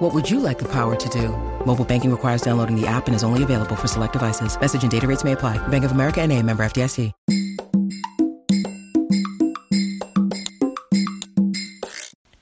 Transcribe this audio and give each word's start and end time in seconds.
What 0.00 0.14
would 0.14 0.30
you 0.30 0.40
like 0.40 0.58
the 0.58 0.68
power 0.72 0.96
to 0.96 1.08
do? 1.10 1.28
Mobile 1.66 1.84
banking 1.84 2.10
requires 2.10 2.40
downloading 2.40 2.74
the 2.74 2.86
app 2.86 3.06
and 3.06 3.14
is 3.14 3.22
only 3.22 3.42
available 3.42 3.76
for 3.76 3.86
select 3.86 4.14
devices. 4.14 4.58
Message 4.58 4.82
and 4.82 4.90
data 4.90 5.06
rates 5.06 5.24
may 5.24 5.32
apply. 5.32 5.58
Bank 5.68 5.84
of 5.84 5.92
America 5.92 6.22
and 6.22 6.32
a 6.32 6.42
member 6.42 6.62
FDIC. 6.62 7.12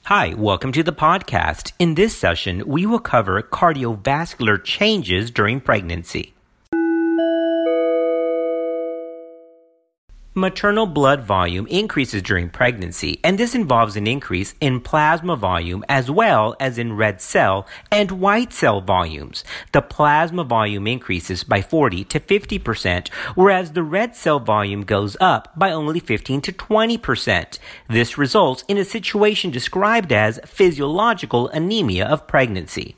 Hi, 0.05 0.35
welcome 0.35 0.71
to 0.71 0.85
the 0.85 0.93
podcast. 0.93 1.73
In 1.81 1.97
this 1.97 2.17
session, 2.17 2.63
we 2.65 2.87
will 2.87 3.01
cover 3.01 3.43
cardiovascular 3.43 4.63
changes 4.63 5.33
during 5.33 5.61
pregnancy. 5.61 6.35
Maternal 10.39 10.87
blood 10.87 11.23
volume 11.23 11.67
increases 11.67 12.23
during 12.23 12.49
pregnancy, 12.49 13.19
and 13.25 13.37
this 13.37 13.57
involves 13.57 13.97
an 13.97 14.07
increase 14.07 14.55
in 14.61 14.81
plasma 14.81 15.35
volume 15.35 15.85
as 15.89 16.13
well 16.13 16.55
as 16.61 16.79
in 16.79 16.93
red 16.93 17.21
cell 17.21 17.67
and 17.91 18.13
white 18.13 18.53
cell 18.53 18.81
volumes. 18.81 19.43
The 19.73 19.83
plasma 19.83 20.45
volume 20.45 20.87
increases 20.87 21.43
by 21.43 21.61
40 21.61 22.05
to 22.05 22.21
50%, 22.21 23.09
whereas 23.35 23.73
the 23.73 23.83
red 23.83 24.15
cell 24.15 24.39
volume 24.39 24.85
goes 24.85 25.17
up 25.19 25.53
by 25.59 25.73
only 25.73 25.99
15 25.99 26.41
to 26.43 26.53
20%. 26.53 27.59
This 27.89 28.17
results 28.17 28.63
in 28.69 28.79
a 28.79 28.85
situation 28.85 29.51
described 29.51 30.13
as 30.13 30.39
physiological 30.47 31.49
anemia 31.49 32.07
of 32.07 32.29
pregnancy. 32.29 32.95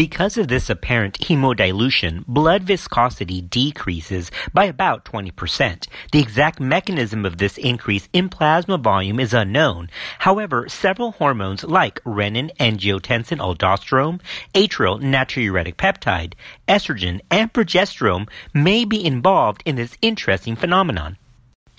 Because 0.00 0.38
of 0.38 0.48
this 0.48 0.70
apparent 0.70 1.18
hemodilution, 1.18 2.24
blood 2.26 2.62
viscosity 2.62 3.42
decreases 3.42 4.30
by 4.54 4.64
about 4.64 5.04
20%. 5.04 5.88
The 6.10 6.20
exact 6.20 6.58
mechanism 6.58 7.26
of 7.26 7.36
this 7.36 7.58
increase 7.58 8.08
in 8.14 8.30
plasma 8.30 8.78
volume 8.78 9.20
is 9.20 9.34
unknown. 9.34 9.90
However, 10.20 10.70
several 10.70 11.12
hormones 11.12 11.64
like 11.64 12.02
renin, 12.04 12.50
angiotensin, 12.56 13.40
aldosterone, 13.40 14.22
atrial 14.54 15.02
natriuretic 15.02 15.74
peptide, 15.74 16.32
estrogen, 16.66 17.20
and 17.30 17.52
progesterone 17.52 18.26
may 18.54 18.86
be 18.86 19.04
involved 19.04 19.62
in 19.66 19.76
this 19.76 19.98
interesting 20.00 20.56
phenomenon. 20.56 21.18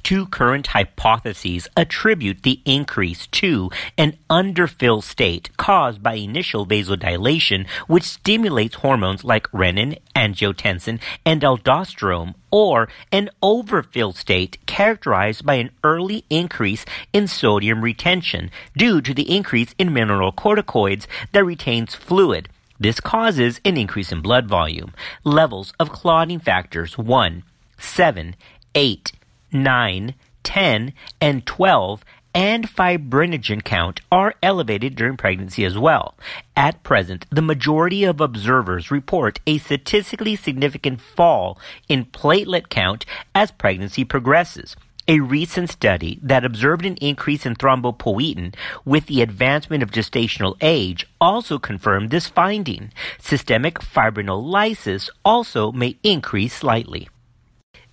Two 0.04 0.26
current 0.26 0.68
hypotheses 0.68 1.68
attribute 1.78 2.44
the 2.44 2.62
increase 2.66 3.28
to 3.28 3.70
an 3.98 4.18
underfill 4.30 5.04
state 5.04 5.56
caused 5.58 6.02
by 6.02 6.16
initial 6.16 6.66
vasodilation, 6.66 7.68
which 7.88 8.04
stimulates 8.04 8.76
hormones 8.76 9.24
like 9.24 9.52
renin, 9.52 10.00
angiotensin, 10.16 11.00
and 11.26 11.42
aldosterone, 11.42 12.34
or 12.50 12.90
an 13.12 13.30
overfill 13.42 14.12
state 14.12 14.58
characterized 14.66 15.46
by 15.46 15.56
an 15.56 15.70
early 15.84 16.26
increase 16.30 16.84
in 17.14 17.28
sodium 17.28 17.82
retention 17.82 18.50
due 18.76 19.02
to 19.02 19.14
the 19.14 19.36
increase 19.36 19.74
in 19.78 19.90
mineralocorticoids 19.90 21.06
that 21.32 21.46
retains 21.46 21.96
fluid. 21.96 22.50
This 22.80 23.00
causes 23.00 23.62
an 23.64 23.78
increase 23.78 24.12
in 24.12 24.22
blood 24.22 24.48
volume. 24.48 24.94
Levels 25.24 25.72
of 25.80 25.92
clotting 25.92 26.40
factors 26.40 26.98
1, 26.98 27.44
7, 27.78 28.36
8, 28.74 29.12
9, 29.52 30.16
10, 30.44 30.94
and 31.20 31.46
12 31.46 32.04
and 32.34 32.68
fibrinogen 32.70 33.64
count 33.64 34.00
are 34.12 34.36
elevated 34.42 34.96
during 34.96 35.18
pregnancy 35.18 35.66
as 35.66 35.78
well. 35.78 36.16
At 36.56 36.84
present, 36.84 37.26
the 37.30 37.42
majority 37.42 38.04
of 38.04 38.22
observers 38.22 38.92
report 38.92 39.40
a 39.46 39.58
statistically 39.58 40.36
significant 40.36 41.02
fall 41.02 41.60
in 41.90 42.06
platelet 42.06 42.70
count 42.70 43.06
as 43.36 43.52
pregnancy 43.52 44.06
progresses. 44.06 44.76
A 45.08 45.20
recent 45.20 45.70
study 45.70 46.20
that 46.22 46.46
observed 46.46 46.86
an 46.86 46.96
increase 46.98 47.46
in 47.46 47.56
thrombopoietin 47.56 48.56
with 48.86 49.08
the 49.08 49.22
advancement 49.22 49.84
of 49.84 49.92
gestational 49.92 50.56
age 50.62 51.06
also 51.20 51.58
confirmed 51.58 52.12
this 52.12 52.28
finding. 52.28 52.94
Systemic 53.20 53.80
fibrinolysis 53.80 55.10
also 55.26 55.72
may 55.72 55.98
increase 56.04 56.54
slightly. 56.54 57.10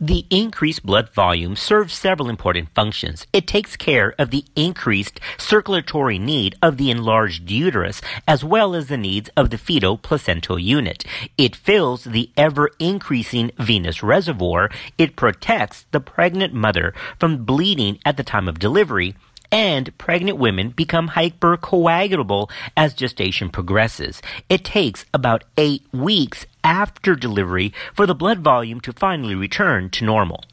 The 0.01 0.27
increased 0.31 0.87
blood 0.87 1.13
volume 1.13 1.57
serves 1.57 1.93
several 1.93 2.29
important 2.29 2.69
functions. 2.73 3.27
It 3.33 3.49
takes 3.49 3.77
care 3.77 4.15
of 4.17 4.31
the 4.31 4.45
increased 4.55 5.19
circulatory 5.39 6.21
need 6.21 6.55
of 6.63 6.77
the 6.77 6.93
enlarged 6.93 7.51
uterus 7.51 8.01
as 8.27 8.45
well 8.45 8.77
as 8.77 8.87
the 8.87 8.97
needs 8.97 9.29
of 9.37 9.51
the 9.51 9.59
fetal 9.59 9.99
placental 9.99 10.57
unit. 10.57 11.05
It 11.37 11.57
fills 11.57 12.05
the 12.05 12.31
ever 12.37 12.71
increasing 12.79 13.51
venous 13.59 14.01
reservoir. 14.01 14.71
It 14.99 15.17
protects 15.17 15.87
the 15.91 15.99
pregnant 15.99 16.55
mother 16.55 16.95
from 17.19 17.45
bleeding 17.45 17.99
at 18.05 18.17
the 18.17 18.23
time 18.23 18.47
of 18.47 18.61
delivery 18.61 19.17
and 19.51 19.97
pregnant 19.99 20.39
women 20.39 20.71
become 20.71 21.09
hypercoagulable 21.09 22.51
as 22.77 22.95
gestation 22.95 23.51
progresses. 23.51 24.23
It 24.49 24.65
takes 24.65 25.07
about 25.13 25.45
eight 25.57 25.83
weeks 25.93 26.47
after 26.69 27.17
delivery 27.17 27.73
for 27.95 28.07
the 28.07 28.15
blood 28.15 28.41
volume 28.41 28.79
to 28.79 28.93
finally 28.93 29.35
return 29.35 29.89
to 29.89 30.05
normal. 30.05 30.45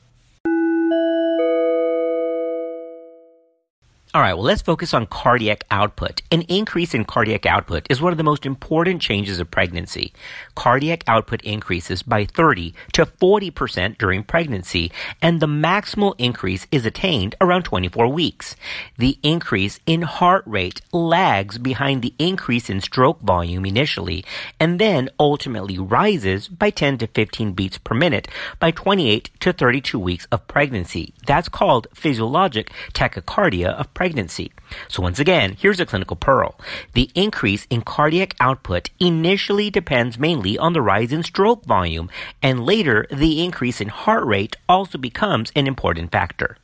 All 4.15 4.21
right, 4.21 4.33
well, 4.33 4.45
let's 4.45 4.61
focus 4.61 4.93
on 4.93 5.07
cardiac 5.07 5.65
output. 5.69 6.21
An 6.31 6.43
increase 6.43 6.93
in 6.93 7.03
cardiac 7.03 7.45
output 7.45 7.85
is 7.89 8.01
one 8.01 8.13
of 8.13 8.17
the 8.17 8.23
most 8.23 8.45
important 8.45 9.01
changes 9.01 9.41
of 9.41 9.51
pregnancy. 9.51 10.13
Cardiac 10.55 11.03
output 11.05 11.41
increases 11.41 12.01
by 12.01 12.23
30 12.23 12.73
to 12.93 13.05
40% 13.05 13.97
during 13.97 14.23
pregnancy, 14.23 14.89
and 15.21 15.41
the 15.41 15.47
maximal 15.47 16.15
increase 16.17 16.65
is 16.71 16.85
attained 16.85 17.35
around 17.41 17.63
24 17.63 18.07
weeks. 18.07 18.55
The 18.97 19.19
increase 19.21 19.81
in 19.85 20.03
heart 20.03 20.45
rate 20.45 20.79
lags 20.93 21.57
behind 21.57 22.01
the 22.01 22.13
increase 22.17 22.69
in 22.69 22.79
stroke 22.79 23.19
volume 23.19 23.65
initially, 23.65 24.23
and 24.61 24.79
then 24.79 25.09
ultimately 25.19 25.77
rises 25.77 26.47
by 26.47 26.69
10 26.69 26.99
to 26.99 27.07
15 27.07 27.51
beats 27.51 27.77
per 27.79 27.93
minute 27.93 28.29
by 28.61 28.71
28 28.71 29.29
to 29.41 29.51
32 29.51 29.99
weeks 29.99 30.25
of 30.31 30.47
pregnancy. 30.47 31.13
That's 31.27 31.49
called 31.49 31.87
physiologic 31.93 32.71
tachycardia 32.93 33.77
of 33.77 33.93
pregnancy 33.93 34.04
pregnancy. 34.05 34.51
So 34.87 35.01
once 35.01 35.19
again, 35.19 35.57
here's 35.59 35.79
a 35.79 35.85
clinical 35.85 36.15
pearl. 36.15 36.59
The 36.93 37.09
increase 37.15 37.65
in 37.71 37.81
cardiac 37.81 38.35
output 38.39 38.91
initially 38.99 39.71
depends 39.71 40.19
mainly 40.19 40.59
on 40.59 40.73
the 40.73 40.81
rise 40.83 41.11
in 41.11 41.23
stroke 41.23 41.65
volume, 41.65 42.11
and 42.43 42.63
later 42.63 43.07
the 43.09 43.43
increase 43.43 43.81
in 43.81 43.87
heart 43.87 44.23
rate 44.23 44.57
also 44.69 44.99
becomes 44.99 45.51
an 45.55 45.65
important 45.65 46.11
factor 46.11 46.57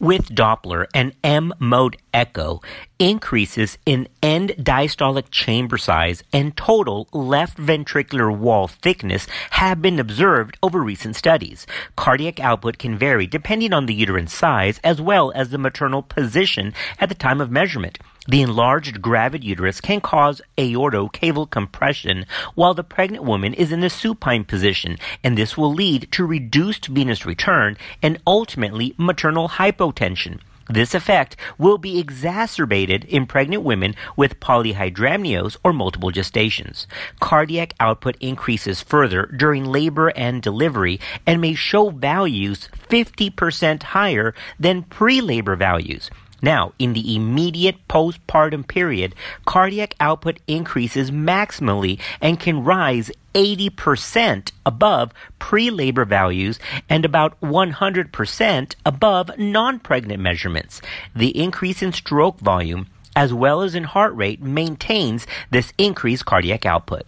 with 0.00 0.34
Doppler 0.34 0.86
and 0.92 1.14
M 1.22 1.54
mode 1.60 1.96
echo, 2.14 2.62
increases 2.98 3.76
in 3.84 4.08
end 4.22 4.50
diastolic 4.58 5.30
chamber 5.30 5.76
size 5.76 6.22
and 6.32 6.56
total 6.56 7.08
left 7.12 7.58
ventricular 7.58 8.34
wall 8.34 8.68
thickness 8.68 9.26
have 9.50 9.82
been 9.82 9.98
observed 9.98 10.56
over 10.62 10.80
recent 10.80 11.16
studies. 11.16 11.66
Cardiac 11.96 12.40
output 12.40 12.78
can 12.78 12.96
vary 12.96 13.26
depending 13.26 13.74
on 13.74 13.86
the 13.86 13.92
uterine 13.92 14.28
size 14.28 14.80
as 14.82 15.00
well 15.00 15.32
as 15.34 15.50
the 15.50 15.58
maternal 15.58 16.02
position 16.02 16.72
at 16.98 17.08
the 17.08 17.14
time 17.14 17.40
of 17.40 17.50
measurement. 17.50 17.98
The 18.26 18.40
enlarged 18.40 19.02
gravid 19.02 19.44
uterus 19.44 19.82
can 19.82 20.00
cause 20.00 20.40
aortocaval 20.56 21.50
compression 21.50 22.24
while 22.54 22.72
the 22.72 22.82
pregnant 22.82 23.24
woman 23.24 23.52
is 23.52 23.70
in 23.70 23.80
the 23.80 23.90
supine 23.90 24.44
position, 24.44 24.96
and 25.22 25.36
this 25.36 25.58
will 25.58 25.74
lead 25.74 26.08
to 26.12 26.24
reduced 26.24 26.86
venous 26.86 27.26
return 27.26 27.76
and 28.02 28.18
ultimately 28.26 28.94
maternal 28.96 29.50
hypotension. 29.50 30.40
This 30.68 30.94
effect 30.94 31.36
will 31.58 31.78
be 31.78 31.98
exacerbated 31.98 33.04
in 33.04 33.26
pregnant 33.26 33.62
women 33.62 33.94
with 34.16 34.40
polyhydramnios 34.40 35.56
or 35.62 35.72
multiple 35.72 36.10
gestations. 36.10 36.86
Cardiac 37.20 37.74
output 37.80 38.16
increases 38.20 38.80
further 38.80 39.26
during 39.26 39.64
labor 39.64 40.08
and 40.08 40.42
delivery 40.42 41.00
and 41.26 41.40
may 41.40 41.54
show 41.54 41.90
values 41.90 42.68
50% 42.88 43.82
higher 43.82 44.34
than 44.58 44.84
pre-labor 44.84 45.56
values. 45.56 46.10
Now, 46.44 46.74
in 46.78 46.92
the 46.92 47.16
immediate 47.16 47.88
postpartum 47.88 48.68
period, 48.68 49.14
cardiac 49.46 49.94
output 49.98 50.40
increases 50.46 51.10
maximally 51.10 51.98
and 52.20 52.38
can 52.38 52.62
rise 52.62 53.10
80% 53.34 54.52
above 54.66 55.14
pre-labor 55.38 56.04
values 56.04 56.58
and 56.86 57.06
about 57.06 57.40
100% 57.40 58.74
above 58.84 59.38
non-pregnant 59.38 60.20
measurements. 60.20 60.82
The 61.16 61.30
increase 61.30 61.80
in 61.80 61.94
stroke 61.94 62.38
volume 62.40 62.88
as 63.16 63.32
well 63.32 63.62
as 63.62 63.74
in 63.74 63.84
heart 63.84 64.14
rate 64.14 64.42
maintains 64.42 65.26
this 65.50 65.72
increased 65.78 66.26
cardiac 66.26 66.66
output. 66.66 67.06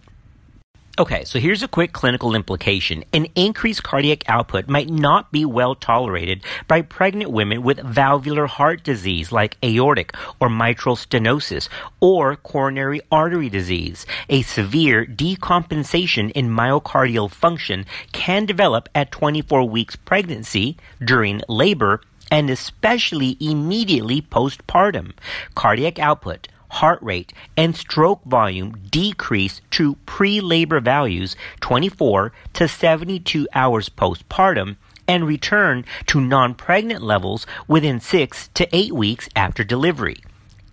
Okay, 0.99 1.25
so 1.25 1.37
here's 1.37 1.61
a 1.61 1.67
quick 1.67 1.93
clinical 1.93 2.33
implication. 2.33 3.03
An 3.13 3.27
increased 3.35 3.83
cardiac 3.83 4.27
output 4.27 4.67
might 4.67 4.89
not 4.89 5.31
be 5.31 5.45
well 5.45 5.75
tolerated 5.75 6.43
by 6.67 6.81
pregnant 6.81 7.29
women 7.29 7.61
with 7.61 7.79
valvular 7.81 8.47
heart 8.47 8.81
disease 8.81 9.31
like 9.31 9.63
aortic 9.63 10.15
or 10.39 10.49
mitral 10.49 10.95
stenosis 10.95 11.69
or 11.99 12.35
coronary 12.35 12.99
artery 13.11 13.47
disease. 13.47 14.07
A 14.27 14.41
severe 14.41 15.05
decompensation 15.05 16.31
in 16.31 16.49
myocardial 16.49 17.29
function 17.29 17.85
can 18.11 18.47
develop 18.47 18.89
at 18.95 19.11
24 19.11 19.69
weeks 19.69 19.95
pregnancy, 19.95 20.77
during 21.05 21.43
labor, 21.47 22.01
and 22.31 22.49
especially 22.49 23.37
immediately 23.39 24.19
postpartum. 24.19 25.11
Cardiac 25.53 25.99
output 25.99 26.47
heart 26.69 26.99
rate, 27.01 27.33
and 27.55 27.75
stroke 27.75 28.23
volume 28.23 28.77
decrease 28.89 29.61
to 29.71 29.95
pre 30.05 30.41
labor 30.41 30.79
values 30.79 31.35
24 31.61 32.31
to 32.53 32.67
72 32.67 33.47
hours 33.53 33.89
postpartum 33.89 34.77
and 35.07 35.25
return 35.25 35.85
to 36.07 36.21
non 36.21 36.53
pregnant 36.53 37.01
levels 37.01 37.47
within 37.67 37.99
6 37.99 38.49
to 38.53 38.67
8 38.75 38.93
weeks 38.93 39.29
after 39.35 39.63
delivery. 39.63 40.17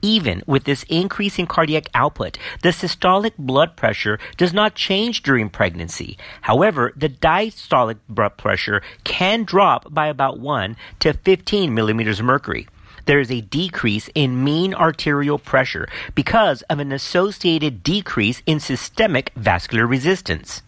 Even 0.02 0.43
with 0.46 0.64
this 0.64 0.85
increase 0.91 1.38
in 1.38 1.46
cardiac 1.46 1.87
output, 1.94 2.37
the 2.62 2.69
systolic 2.69 3.32
blood 3.38 3.75
pressure 3.75 4.19
does 4.37 4.52
not 4.52 4.75
change 4.75 5.23
during 5.23 5.49
pregnancy. 5.49 6.19
However, 6.43 6.93
the 6.94 7.08
diastolic 7.08 7.96
blood 8.06 8.37
pressure 8.37 8.82
can 9.05 9.44
drop 9.44 9.94
by 9.94 10.08
about 10.08 10.38
1 10.38 10.76
to 11.00 11.14
15 11.14 11.73
millimeters 11.73 12.20
of 12.20 12.26
mercury 12.26 12.67
there 13.06 13.21
is 13.21 13.31
a 13.31 13.41
decrease 13.41 14.09
in 14.15 14.45
mean 14.45 14.75
arterial 14.75 15.39
pressure 15.39 15.89
because 16.15 16.62
of 16.62 16.79
an 16.79 16.93
associated 16.93 17.83
decrease 17.83 18.43
in 18.47 18.61
systemic 18.61 19.33
vascular 19.35 19.87
resistance. 19.87 20.62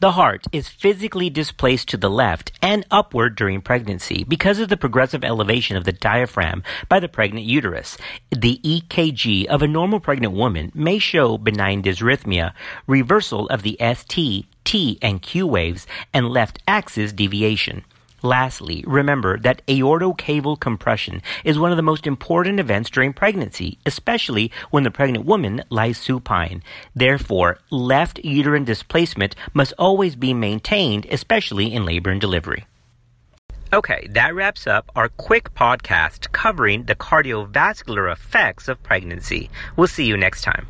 The 0.00 0.12
heart 0.12 0.46
is 0.52 0.68
physically 0.68 1.28
displaced 1.28 1.88
to 1.88 1.96
the 1.96 2.08
left 2.08 2.52
and 2.62 2.86
upward 2.88 3.34
during 3.34 3.60
pregnancy 3.60 4.22
because 4.22 4.60
of 4.60 4.68
the 4.68 4.76
progressive 4.76 5.24
elevation 5.24 5.76
of 5.76 5.82
the 5.82 5.92
diaphragm 5.92 6.62
by 6.88 7.00
the 7.00 7.08
pregnant 7.08 7.46
uterus. 7.46 7.98
The 8.30 8.60
EKG 8.62 9.46
of 9.46 9.60
a 9.60 9.66
normal 9.66 9.98
pregnant 9.98 10.34
woman 10.34 10.70
may 10.72 11.00
show 11.00 11.36
benign 11.36 11.82
dysrhythmia, 11.82 12.52
reversal 12.86 13.48
of 13.48 13.62
the 13.62 13.76
ST, 13.80 14.46
T, 14.62 14.98
and 15.02 15.20
Q 15.20 15.48
waves, 15.48 15.84
and 16.14 16.28
left 16.28 16.60
axis 16.68 17.12
deviation. 17.12 17.84
Lastly, 18.22 18.82
remember 18.86 19.38
that 19.38 19.64
aortocaval 19.66 20.58
compression 20.58 21.22
is 21.44 21.58
one 21.58 21.70
of 21.70 21.76
the 21.76 21.82
most 21.82 22.06
important 22.06 22.58
events 22.58 22.90
during 22.90 23.12
pregnancy, 23.12 23.78
especially 23.86 24.50
when 24.70 24.82
the 24.82 24.90
pregnant 24.90 25.24
woman 25.24 25.62
lies 25.70 25.98
supine. 25.98 26.62
Therefore, 26.94 27.58
left 27.70 28.18
uterine 28.24 28.64
displacement 28.64 29.36
must 29.54 29.72
always 29.78 30.16
be 30.16 30.34
maintained, 30.34 31.06
especially 31.10 31.72
in 31.72 31.84
labor 31.84 32.10
and 32.10 32.20
delivery. 32.20 32.66
Okay, 33.72 34.08
that 34.10 34.34
wraps 34.34 34.66
up 34.66 34.90
our 34.96 35.10
quick 35.10 35.54
podcast 35.54 36.32
covering 36.32 36.84
the 36.84 36.94
cardiovascular 36.94 38.10
effects 38.10 38.66
of 38.66 38.82
pregnancy. 38.82 39.50
We'll 39.76 39.88
see 39.88 40.06
you 40.06 40.16
next 40.16 40.42
time. 40.42 40.66